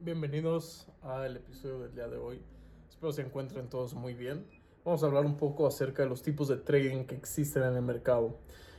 [0.00, 2.40] Bienvenidos al episodio del día de hoy.
[2.88, 4.44] Espero se encuentren todos muy bien.
[4.84, 7.82] Vamos a hablar un poco acerca de los tipos de trading que existen en el
[7.82, 8.36] mercado.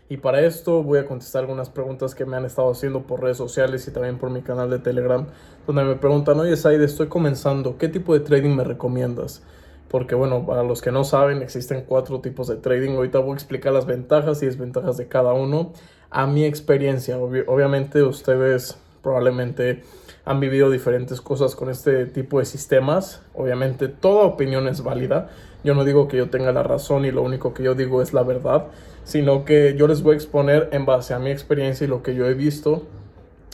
[0.07, 3.35] Y para esto voy a contestar algunas preguntas que me han estado haciendo por redes
[3.35, 5.27] sociales y también por mi canal de Telegram,
[5.67, 9.43] donde me preguntan, oye Said, estoy comenzando, ¿qué tipo de trading me recomiendas?
[9.89, 12.91] Porque bueno, para los que no saben, existen cuatro tipos de trading.
[12.91, 15.73] Ahorita voy a explicar las ventajas y desventajas de cada uno.
[16.11, 19.83] A mi experiencia, obviamente ustedes probablemente
[20.29, 23.23] han vivido diferentes cosas con este tipo de sistemas.
[23.33, 25.31] Obviamente toda opinión es válida.
[25.63, 28.13] Yo no digo que yo tenga la razón y lo único que yo digo es
[28.13, 28.67] la verdad,
[29.03, 32.13] sino que yo les voy a exponer en base a mi experiencia y lo que
[32.13, 32.83] yo he visto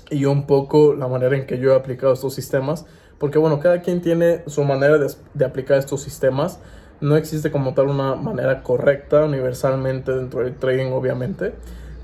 [0.10, 2.86] y un poco la manera en que yo he aplicado estos sistemas.
[3.20, 6.60] Porque bueno, cada quien tiene su manera de, aplicar estos sistemas.
[7.00, 11.54] No existe como tal una manera correcta universalmente dentro del trading, obviamente,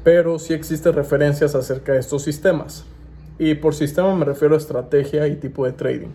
[0.05, 2.85] pero sí existen referencias acerca de estos sistemas.
[3.41, 6.11] Y por sistema me refiero a estrategia y tipo de trading.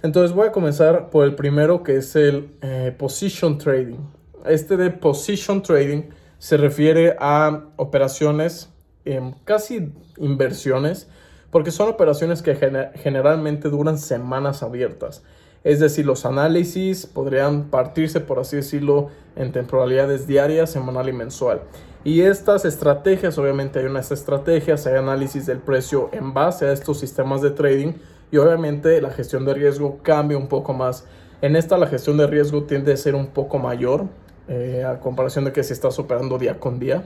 [0.00, 3.98] Entonces voy a comenzar por el primero que es el eh, position trading.
[4.46, 6.02] Este de position trading
[6.38, 8.70] se refiere a operaciones,
[9.04, 11.08] eh, casi inversiones,
[11.50, 12.54] porque son operaciones que
[12.94, 15.24] generalmente duran semanas abiertas.
[15.64, 21.62] Es decir, los análisis podrían partirse, por así decirlo, en temporalidades diarias, semanal y mensual.
[22.02, 26.98] Y estas estrategias, obviamente hay unas estrategias, hay análisis del precio en base a estos
[26.98, 27.92] sistemas de trading
[28.32, 31.04] y obviamente la gestión de riesgo cambia un poco más.
[31.42, 34.06] En esta la gestión de riesgo tiende a ser un poco mayor
[34.48, 37.04] eh, a comparación de que si estás operando día con día.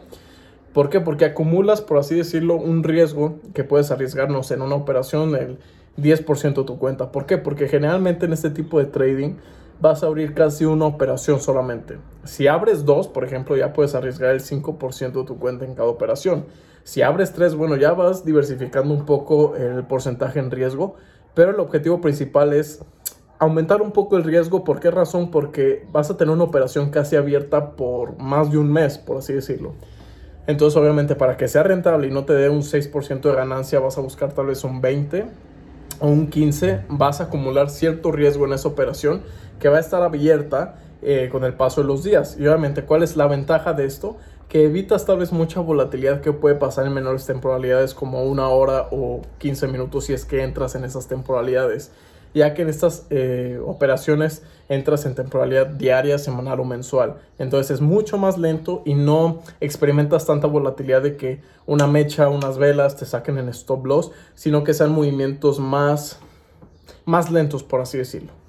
[0.73, 1.01] ¿Por qué?
[1.01, 5.59] Porque acumulas, por así decirlo, un riesgo que puedes arriesgarnos en una operación el
[5.99, 7.13] 10% de tu cuenta.
[7.13, 7.39] ¿Por qué?
[7.39, 9.35] Porque generalmente en este tipo de trading
[9.81, 11.99] vas a abrir casi una operación solamente.
[12.25, 15.89] Si abres dos, por ejemplo, ya puedes arriesgar el 5% de tu cuenta en cada
[15.89, 16.47] operación.
[16.85, 20.97] Si abres tres, bueno, ya vas diversificando un poco el porcentaje en riesgo,
[21.35, 22.83] pero el objetivo principal es
[23.39, 24.65] aumentar un poco el riesgo.
[24.65, 25.31] ¿Por qué razón?
[25.31, 29.33] Porque vas a tener una operación casi abierta por más de un mes, por así
[29.33, 29.75] decirlo.
[30.47, 33.97] Entonces, obviamente, para que sea rentable y no te dé un 6% de ganancia, vas
[33.97, 35.25] a buscar tal vez un 20
[36.01, 39.23] o un 15, vas a acumular cierto riesgo en esa operación
[39.65, 42.37] que va a estar abierta eh, con el paso de los días.
[42.39, 44.19] Y obviamente, ¿cuál es la ventaja de esto?
[44.47, 48.89] Que evitas tal vez mucha volatilidad que puede pasar en menores temporalidades como una hora
[48.91, 51.93] o 15 minutos si es que entras en esas temporalidades
[52.35, 57.15] ya que en estas eh, operaciones entras en temporalidad diaria, semanal o mensual.
[57.39, 62.59] Entonces es mucho más lento y no experimentas tanta volatilidad de que una mecha, unas
[62.59, 66.19] velas te saquen en stop loss, sino que sean movimientos más,
[67.07, 68.44] más lentos, por así decirlo.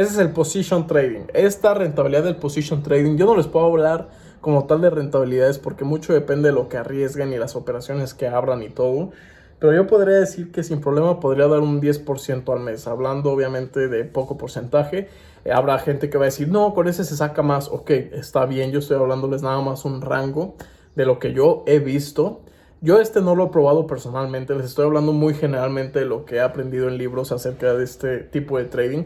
[0.00, 1.26] Ese es el position trading.
[1.34, 4.08] Esta rentabilidad del position trading, yo no les puedo hablar
[4.40, 8.26] como tal de rentabilidades porque mucho depende de lo que arriesguen y las operaciones que
[8.26, 9.10] abran y todo.
[9.58, 13.88] Pero yo podría decir que sin problema podría dar un 10% al mes, hablando obviamente
[13.88, 15.10] de poco porcentaje.
[15.44, 17.68] Eh, habrá gente que va a decir, no, con ese se saca más.
[17.68, 20.54] Ok, está bien, yo estoy hablándoles nada más un rango
[20.96, 22.40] de lo que yo he visto.
[22.80, 26.36] Yo este no lo he probado personalmente, les estoy hablando muy generalmente de lo que
[26.36, 29.04] he aprendido en libros acerca de este tipo de trading.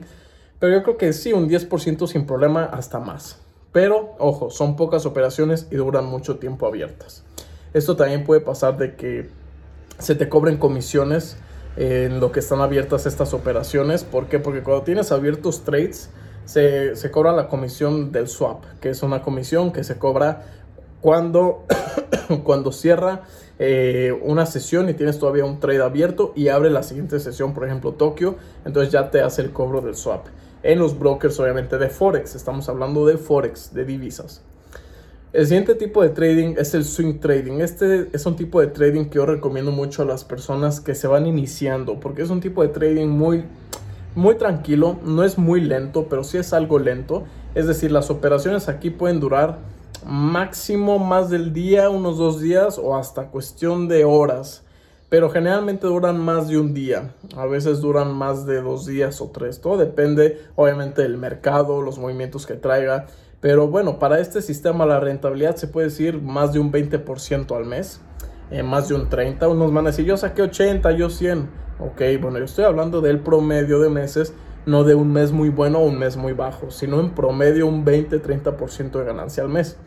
[0.65, 3.39] Pero yo creo que sí, un 10% sin problema, hasta más.
[3.71, 7.23] Pero, ojo, son pocas operaciones y duran mucho tiempo abiertas.
[7.75, 9.29] Esto también puede pasar de que
[9.99, 11.37] se te cobren comisiones
[11.77, 14.05] en lo que están abiertas estas operaciones.
[14.05, 14.39] ¿Por qué?
[14.39, 16.09] Porque cuando tienes abiertos trades,
[16.47, 20.47] se, cobra la comisión del swap, que es una comisión que se cobra
[21.03, 21.67] cuando,
[22.43, 23.25] cuando cierra
[23.59, 27.67] eh, una sesión y tienes todavía un trade abierto y abre la siguiente sesión, por
[27.67, 30.25] ejemplo Tokio, entonces ya te hace el cobro del swap.
[30.65, 34.41] En los brokers obviamente de Forex, estamos hablando de Forex, de divisas.
[35.35, 37.61] El siguiente tipo de trading es el swing trading.
[37.61, 41.07] Este es un tipo de trading que yo recomiendo mucho a las personas que se
[41.07, 43.45] van iniciando porque es un tipo de trading muy,
[44.15, 47.25] muy tranquilo, no es muy lento, pero sí es algo lento.
[47.55, 49.59] Es decir, las operaciones aquí pueden durar
[50.07, 54.64] máximo más del día, unos dos días o hasta cuestión de horas.
[55.15, 59.31] Pero generalmente duran más de un día, a veces duran más de dos días o
[59.31, 59.61] tres.
[59.61, 63.07] Todo depende obviamente del mercado, los movimientos que traiga.
[63.39, 67.65] Pero bueno, para este sistema la rentabilidad se puede decir más de un 20% al
[67.65, 68.01] mes,
[68.51, 69.53] eh, más de un 30%.
[69.53, 71.49] Unos van a decir, yo saqué 80, yo 100.
[71.79, 74.35] Ok, bueno, yo estoy hablando del promedio de meses,
[74.67, 77.85] no de un mes muy bueno o un mes muy bajo, sino en promedio un
[77.85, 79.79] 20-30% de ganancia al mes.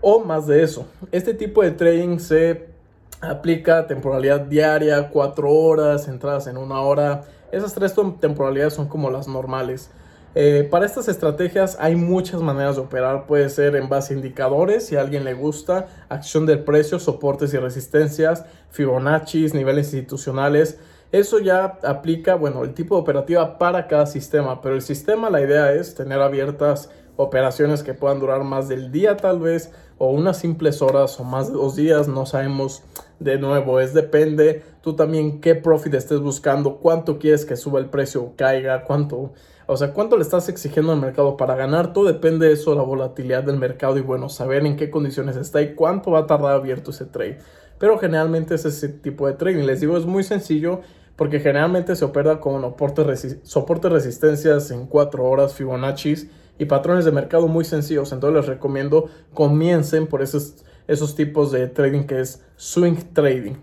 [0.00, 0.86] O más de eso.
[1.10, 2.73] Este tipo de trading se
[3.20, 7.22] aplica temporalidad diaria, 4 horas, entradas en una hora.
[7.52, 9.90] Esas tres temporalidades son como las normales.
[10.36, 13.26] Eh, para estas estrategias hay muchas maneras de operar.
[13.26, 17.54] Puede ser en base a indicadores, si a alguien le gusta, acción del precio, soportes
[17.54, 20.80] y resistencias, Fibonacci, niveles institucionales.
[21.12, 25.40] Eso ya aplica, bueno, el tipo de operativa para cada sistema, pero el sistema la
[25.40, 30.38] idea es tener abiertas operaciones que puedan durar más del día tal vez o unas
[30.38, 32.82] simples horas o más de dos días, no sabemos
[33.20, 34.62] de nuevo, es depende.
[34.82, 39.32] Tú también qué profit estés buscando, cuánto quieres que suba el precio o caiga, cuánto,
[39.66, 42.82] o sea, cuánto le estás exigiendo al mercado para ganar, todo depende de eso, la
[42.82, 46.52] volatilidad del mercado y bueno, saber en qué condiciones está y cuánto va a tardar
[46.52, 47.38] abierto ese trade.
[47.78, 50.80] Pero generalmente es ese tipo de trading, les digo, es muy sencillo
[51.16, 52.62] porque generalmente se opera con
[53.42, 58.12] soporte, resistencias en 4 horas Fibonacci y patrones de mercado muy sencillos.
[58.12, 63.54] Entonces les recomiendo comiencen por esos, esos tipos de trading que es swing trading.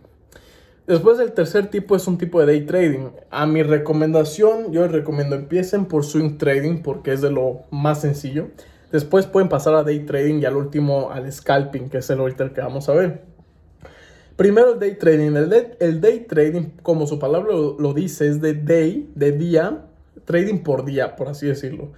[0.87, 3.11] Después el tercer tipo es un tipo de day trading.
[3.29, 8.01] A mi recomendación, yo les recomiendo empiecen por swing trading porque es de lo más
[8.01, 8.47] sencillo.
[8.91, 12.43] Después pueden pasar a day trading y al último al scalping, que es el ahorita
[12.43, 13.21] el que vamos a ver.
[14.35, 15.35] Primero el day trading.
[15.79, 19.85] El day, trading, como su palabra lo, dice, es de day, de día,
[20.25, 21.91] trading por día, por así decirlo.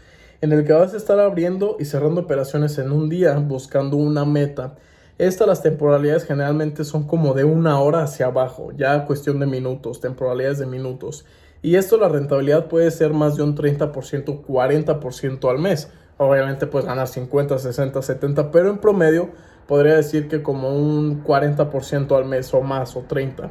[0.44, 4.26] En el que vas a estar abriendo y cerrando operaciones en un día buscando una
[4.26, 4.76] meta.
[5.18, 10.02] Estas las temporalidades generalmente son como de una hora hacia abajo, ya cuestión de minutos,
[10.02, 11.24] temporalidades de minutos.
[11.62, 15.90] Y esto la rentabilidad puede ser más de un 30%, 40% al mes.
[16.18, 19.30] Obviamente puedes ganar 50, 60, 70, pero en promedio
[19.66, 23.50] podría decir que como un 40% al mes o más o 30%.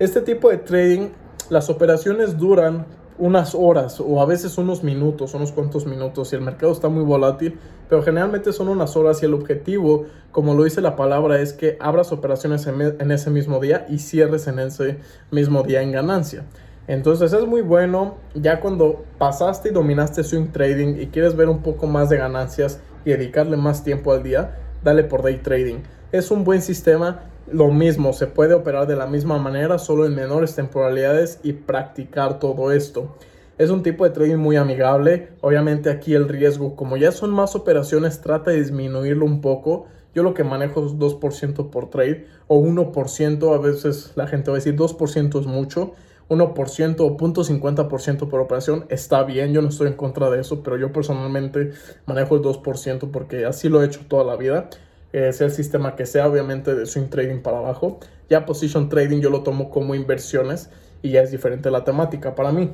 [0.00, 1.10] Este tipo de trading,
[1.48, 2.86] las operaciones duran
[3.18, 7.04] unas horas o a veces unos minutos, unos cuantos minutos y el mercado está muy
[7.04, 7.58] volátil,
[7.88, 11.76] pero generalmente son unas horas y el objetivo, como lo dice la palabra, es que
[11.80, 14.98] abras operaciones en, ese mismo día y cierres en ese
[15.30, 16.44] mismo día en ganancia.
[16.86, 21.62] Entonces es muy bueno ya cuando pasaste y dominaste swing trading y quieres ver un
[21.62, 25.76] poco más de ganancias y dedicarle más tiempo al día, dale por day trading.
[26.12, 30.14] Es un buen sistema, lo mismo, se puede operar de la misma manera, solo en
[30.14, 33.14] menores temporalidades y practicar todo esto.
[33.56, 35.28] Es un tipo de trading muy amigable.
[35.40, 39.86] Obviamente aquí el riesgo, como ya son más operaciones, trata de disminuirlo un poco.
[40.14, 43.54] Yo lo que manejo es 2% por trade o 1%.
[43.54, 45.92] A veces la gente va a decir 2% es mucho.
[46.28, 50.78] 1% o 0.50% por operación está bien, yo no estoy en contra de eso, pero
[50.78, 51.72] yo personalmente
[52.06, 54.70] manejo el 2% porque así lo he hecho toda la vida.
[55.14, 58.00] Eh, sea el sistema que sea, obviamente de swing trading para abajo.
[58.28, 60.70] Ya position trading yo lo tomo como inversiones
[61.02, 62.72] y ya es diferente la temática para mí.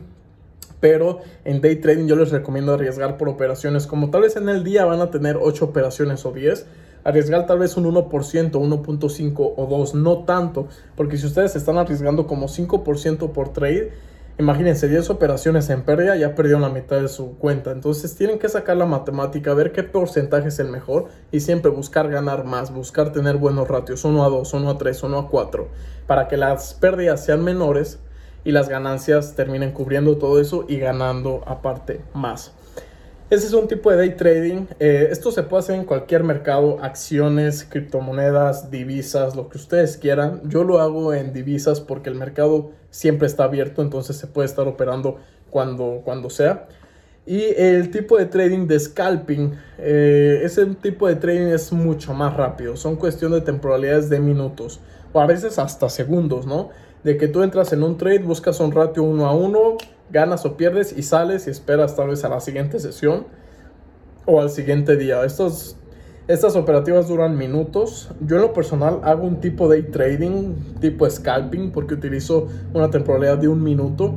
[0.81, 4.65] Pero en day trading yo les recomiendo arriesgar por operaciones como tal vez en el
[4.65, 6.65] día van a tener 8 operaciones o 10
[7.05, 8.09] arriesgar tal vez un 1%,
[8.53, 13.93] 1.5 o 2, no tanto, porque si ustedes están arriesgando como 5% por trade,
[14.41, 18.49] imagínense 10 operaciones en pérdida, ya perdieron la mitad de su cuenta, entonces tienen que
[18.49, 23.13] sacar la matemática, ver qué porcentaje es el mejor y siempre buscar ganar más, buscar
[23.13, 25.69] tener buenos ratios, 1 a 2, 1 a 3, 1 a 4,
[26.07, 28.01] para que las pérdidas sean menores
[28.43, 32.53] y las ganancias terminen cubriendo todo eso y ganando aparte más.
[33.31, 34.67] Ese es un tipo de day trading.
[34.81, 40.41] Eh, esto se puede hacer en cualquier mercado, acciones, criptomonedas, divisas, lo que ustedes quieran.
[40.49, 44.67] Yo lo hago en divisas porque el mercado siempre está abierto, entonces se puede estar
[44.67, 45.19] operando
[45.49, 46.67] cuando, cuando sea.
[47.25, 52.37] Y el tipo de trading de scalping, eh, ese tipo de trading es mucho más
[52.37, 52.77] rápido.
[52.77, 54.81] Son cuestión de temporalidades de minutos
[55.13, 56.71] o a veces hasta segundos, ¿no?
[57.05, 59.77] De que tú entras en un trade, buscas un ratio uno a uno,
[60.11, 63.27] ganas o pierdes y sales y esperas tal vez a la siguiente sesión
[64.27, 65.25] o al siguiente día.
[65.25, 65.77] Estos,
[66.29, 68.11] estas operativas duran minutos.
[68.21, 73.39] Yo en lo personal hago un tipo de trading, tipo scalping, porque utilizo una temporalidad
[73.39, 74.15] de un minuto.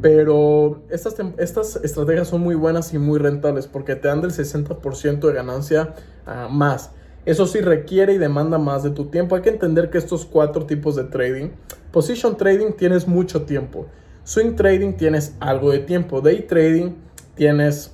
[0.00, 5.20] Pero estas, estas estrategias son muy buenas y muy rentables porque te dan del 60%
[5.20, 5.94] de ganancia
[6.26, 6.90] a más.
[7.24, 9.36] Eso sí requiere y demanda más de tu tiempo.
[9.36, 11.50] Hay que entender que estos cuatro tipos de trading,
[11.92, 13.86] position trading tienes mucho tiempo.
[14.24, 16.20] Swing trading tienes algo de tiempo.
[16.20, 16.94] Day trading
[17.34, 17.92] tienes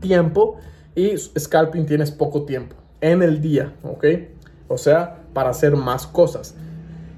[0.00, 0.58] tiempo.
[0.94, 4.04] Y scalping tienes poco tiempo en el día, ¿ok?
[4.68, 6.54] O sea, para hacer más cosas.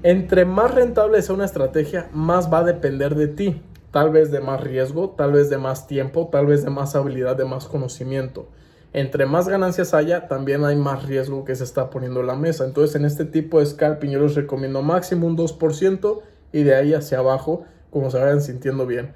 [0.03, 3.61] Entre más rentable sea una estrategia, más va a depender de ti.
[3.91, 7.37] Tal vez de más riesgo, tal vez de más tiempo, tal vez de más habilidad,
[7.37, 8.47] de más conocimiento.
[8.93, 12.65] Entre más ganancias haya, también hay más riesgo que se está poniendo en la mesa.
[12.65, 16.21] Entonces, en este tipo de scalping yo les recomiendo máximo un 2%
[16.53, 19.13] y de ahí hacia abajo como se vayan sintiendo bien.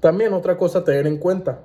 [0.00, 1.60] También otra cosa a tener en cuenta.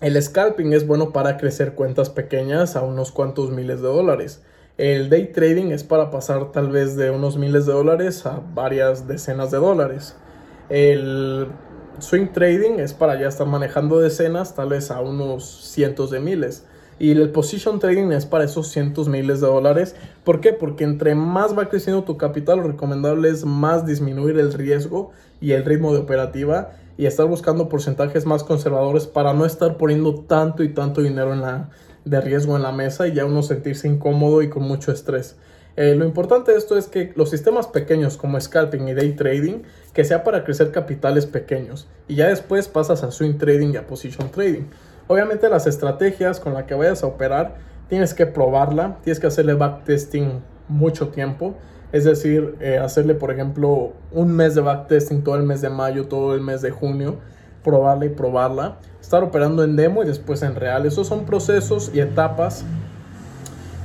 [0.00, 4.42] El scalping es bueno para crecer cuentas pequeñas a unos cuantos miles de dólares.
[4.76, 9.08] El day trading es para pasar tal vez de unos miles de dólares a varias
[9.08, 10.14] decenas de dólares.
[10.68, 11.48] El
[12.00, 16.64] swing trading es para ya estar manejando decenas, tal vez a unos cientos de miles.
[16.98, 19.94] Y el position trading es para esos cientos miles de dólares.
[20.24, 20.52] ¿Por qué?
[20.52, 25.52] Porque entre más va creciendo tu capital, lo recomendable es más disminuir el riesgo y
[25.52, 30.64] el ritmo de operativa y estar buscando porcentajes más conservadores para no estar poniendo tanto
[30.64, 31.70] y tanto dinero en la,
[32.04, 35.36] de riesgo en la mesa y ya uno sentirse incómodo y con mucho estrés.
[35.80, 39.62] Eh, lo importante de esto es que los sistemas pequeños como scalping y day trading,
[39.92, 43.86] que sea para crecer capitales pequeños y ya después pasas a swing trading y a
[43.86, 44.64] position trading.
[45.06, 47.58] Obviamente las estrategias con las que vayas a operar
[47.88, 51.54] tienes que probarla, tienes que hacerle backtesting mucho tiempo.
[51.92, 56.08] Es decir, eh, hacerle por ejemplo un mes de backtesting todo el mes de mayo,
[56.08, 57.18] todo el mes de junio,
[57.62, 58.78] probarla y probarla.
[59.00, 60.86] Estar operando en demo y después en real.
[60.86, 62.64] Esos son procesos y etapas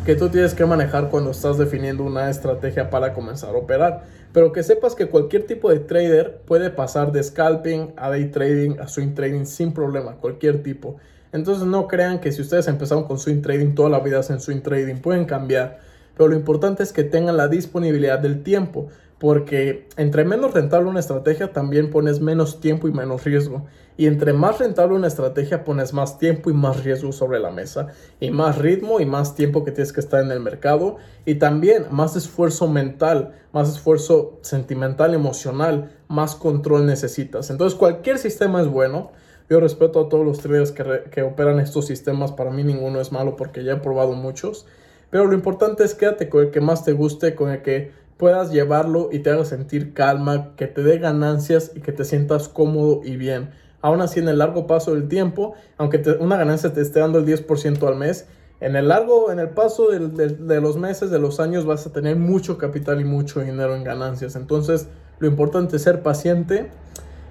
[0.05, 4.03] que tú tienes que manejar cuando estás definiendo una estrategia para comenzar a operar.
[4.33, 8.79] Pero que sepas que cualquier tipo de trader puede pasar de scalping a day trading
[8.81, 10.97] a swing trading sin problema, cualquier tipo.
[11.31, 14.59] Entonces no crean que si ustedes empezaron con swing trading toda la vida hacen swing
[14.59, 15.79] trading, pueden cambiar.
[16.17, 18.89] Pero lo importante es que tengan la disponibilidad del tiempo,
[19.23, 23.65] porque entre menos rentable una estrategia también pones menos tiempo y menos riesgo.
[23.95, 27.87] Y entre más rentable una estrategia, pones más tiempo y más riesgo sobre la mesa.
[28.19, 30.97] Y más ritmo y más tiempo que tienes que estar en el mercado.
[31.25, 37.49] Y también más esfuerzo mental, más esfuerzo sentimental, emocional, más control necesitas.
[37.49, 39.13] Entonces cualquier sistema es bueno.
[39.49, 42.33] Yo respeto a todos los traders que, que operan estos sistemas.
[42.33, 44.65] Para mí ninguno es malo porque ya he probado muchos.
[45.13, 47.91] Pero lo importante es quédate con el que más te guste, con el que
[48.23, 52.47] puedas llevarlo y te haga sentir calma, que te dé ganancias y que te sientas
[52.47, 53.49] cómodo y bien
[53.81, 57.25] Aún así, en el largo paso del tiempo, aunque una ganancia te esté dando el
[57.25, 58.27] 10% al mes,
[58.61, 62.15] en el largo, en el paso de, los meses, de los años, vas a tener
[62.15, 64.37] mucho capital y mucho dinero en ganancias.
[64.37, 64.87] Entonces,
[65.19, 66.71] lo importante es ser paciente,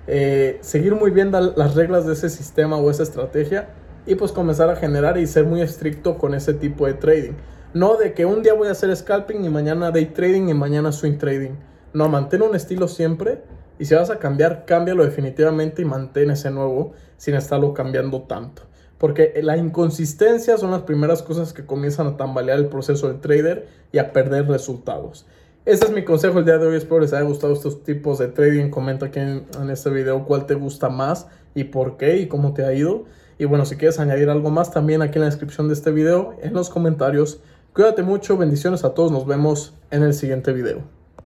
[0.08, 3.70] eh, seguir muy bien las reglas de ese sistema o esa estrategia
[4.04, 7.32] y pues comenzar a generar y ser muy estricto con ese tipo de trading.
[7.75, 10.93] No de que un día voy a hacer scalping y mañana day trading y mañana
[10.93, 11.52] swing trading.
[11.95, 13.43] No, mantén un estilo siempre
[13.79, 18.62] y si vas a cambiar, cámbialo definitivamente y mantén ese nuevo sin estarlo cambiando tanto.
[18.99, 23.67] Porque la inconsistencia son las primeras cosas que comienzan a tambalear el proceso del trader
[23.91, 25.25] y a perder resultados.
[25.64, 26.76] Ese es mi consejo el día de hoy.
[26.76, 28.69] Espero les haya gustado estos tipos de trading.
[28.69, 32.52] Comenta aquí en, en, este video cuál te gusta más y por qué y cómo
[32.52, 33.07] te ha ido.
[33.38, 36.35] Y bueno, si quieres añadir algo más también aquí en la descripción de este video,
[36.43, 37.41] en los comentarios.
[37.73, 39.11] Cuídate mucho, bendiciones a todos.
[39.11, 40.83] Nos vemos en el siguiente video.